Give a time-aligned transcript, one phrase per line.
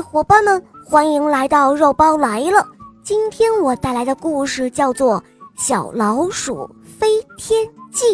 [0.00, 2.66] 伙伴们，欢迎来到肉包来了。
[3.02, 5.20] 今天我带来的故事叫做
[5.56, 8.04] 《小老鼠飞天记》。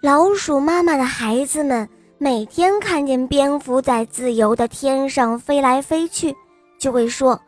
[0.00, 1.88] 老鼠妈妈的孩子们
[2.18, 6.34] 每天看见蝙蝠在自由的天上飞来飞去，
[6.78, 7.38] 就会说：“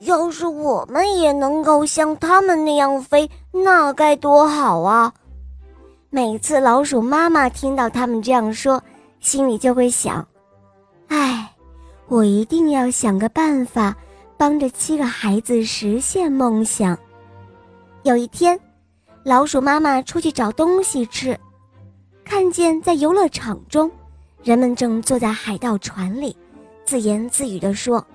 [0.00, 5.12] 要是我们也能够像他们那样飞，那该多好啊！”
[6.10, 8.82] 每次老鼠妈妈听到他们这样说，
[9.20, 10.26] 心里就会想
[11.08, 11.54] ：“哎，
[12.06, 13.96] 我一定要想个办法，
[14.36, 16.98] 帮着七个孩子实现梦想。”
[18.04, 18.58] 有一天，
[19.24, 21.38] 老鼠妈妈出去找东西吃，
[22.24, 23.90] 看见在游乐场中，
[24.42, 26.36] 人们正坐在海盗船里，
[26.84, 28.06] 自言自语地说：“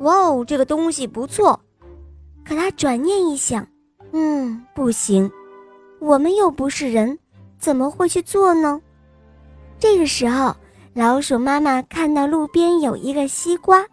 [0.00, 1.60] 哇哦，这个东西不错。”
[2.44, 3.66] 可他转念一想，
[4.12, 5.30] 嗯，不行。
[6.00, 7.18] 我们又不是人，
[7.58, 8.80] 怎么会去做呢？
[9.84, 10.56] 这个时候，
[10.94, 13.84] 老鼠妈妈看到路边有一个西瓜，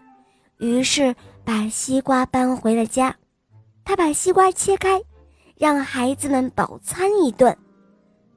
[0.57, 3.13] 于是把西瓜搬回了家。
[3.83, 5.01] 她把西瓜切开，
[5.57, 7.53] 让孩子们饱餐一顿。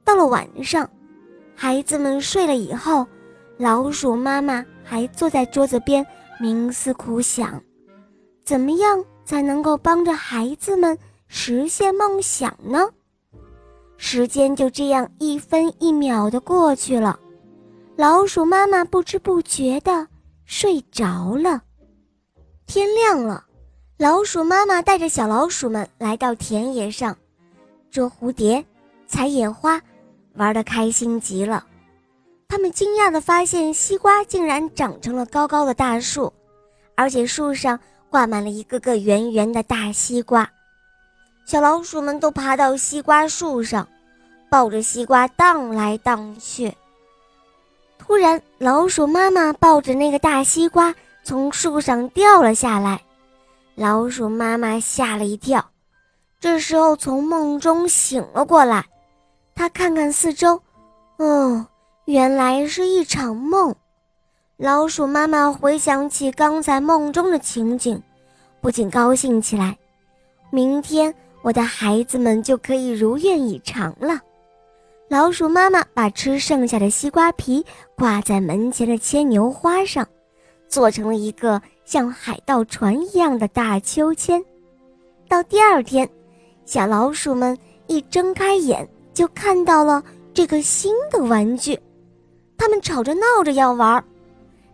[0.03, 0.89] 到了晚上，
[1.55, 3.07] 孩子们睡了以后，
[3.57, 6.05] 老鼠妈妈还坐在桌子边
[6.37, 7.63] 冥思苦想：
[8.43, 10.97] 怎么样才能够帮着孩子们
[11.29, 12.89] 实现梦想呢？
[13.95, 17.17] 时间就这样一分一秒的过去了，
[17.97, 20.05] 老鼠妈妈不知不觉的
[20.43, 21.61] 睡着了。
[22.67, 23.45] 天亮了，
[23.97, 27.15] 老鼠妈妈带着小老鼠们来到田野上，
[27.89, 28.65] 捉蝴蝶、
[29.07, 29.81] 采野花，
[30.33, 31.65] 玩得开心极了。
[32.49, 36.33] 他们惊讶地发现，西瓜竟然长成了高高的大树，
[36.95, 40.51] 而且树上挂满了一个个圆圆的大西瓜。
[41.45, 43.87] 小老鼠们都爬到西瓜树上，
[44.49, 46.73] 抱着西瓜荡来荡去。
[48.07, 53.01] 突然，老鼠妈妈抱着那个大西瓜从树上掉了下来，
[53.73, 55.71] 老鼠妈妈吓了一跳。
[56.39, 58.85] 这时候从梦中醒了过来，
[59.55, 60.61] 她看看四周，
[61.17, 61.65] 哦，
[62.05, 63.75] 原来是一场梦。
[64.57, 68.01] 老鼠妈妈回想起刚才梦中的情景，
[68.61, 69.77] 不禁高兴起来。
[70.51, 71.13] 明天。
[71.41, 74.19] 我的孩子们就可以如愿以偿了。
[75.07, 77.63] 老鼠妈妈把吃剩下的西瓜皮
[77.95, 80.07] 挂在门前的牵牛花上，
[80.67, 84.43] 做成了一个像海盗船一样的大秋千。
[85.29, 86.09] 到第二天，
[86.65, 87.55] 小老鼠们
[87.85, 91.79] 一睁开眼就看到了这个新的玩具，
[92.57, 94.03] 他们吵着闹着要玩。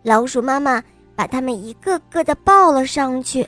[0.02, 0.82] 老鼠妈妈
[1.14, 3.46] 把他们一个个的抱了上去，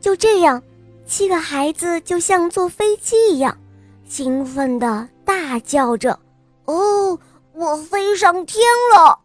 [0.00, 0.60] 就这样。
[1.06, 3.56] 七个孩子就像坐飞机一样，
[4.06, 6.18] 兴奋地大叫着
[6.64, 7.18] ：“哦，
[7.52, 9.18] 我飞上天了！”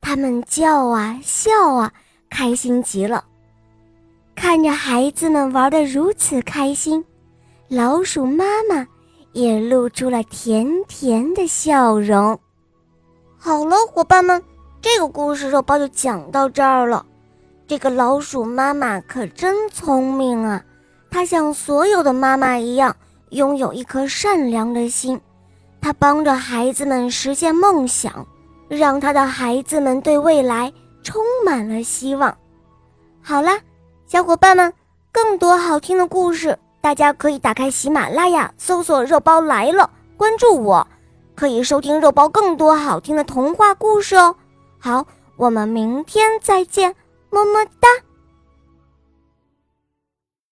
[0.00, 1.92] 他们叫啊笑啊，
[2.30, 3.24] 开心极了。
[4.34, 7.04] 看着孩子们玩得如此开心，
[7.68, 8.86] 老鼠妈妈
[9.32, 12.38] 也露出了甜甜的笑容。
[13.36, 14.42] 好了，伙伴们，
[14.80, 17.04] 这个故事肉包就讲到这儿了。
[17.66, 20.64] 这个老鼠妈妈可真聪明啊！
[21.10, 22.96] 她像所有的妈妈一样，
[23.30, 25.20] 拥有一颗善良的心。
[25.80, 28.26] 她帮着孩子们实现梦想，
[28.68, 30.72] 让她的孩子们对未来
[31.02, 32.36] 充满了希望。
[33.22, 33.58] 好啦，
[34.06, 34.72] 小伙伴们，
[35.12, 40.86] 更多好听的故事，大家可以打开喜马拉雅，搜索“肉包来了”，关注我，
[41.34, 44.34] 可以收听肉包更多好听的童话故事哦。
[44.78, 45.06] 好，
[45.36, 46.94] 我们明天再见，
[47.30, 47.88] 么么哒。